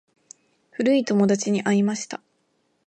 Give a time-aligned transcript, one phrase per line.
[0.71, 2.23] 古い友達に会いました。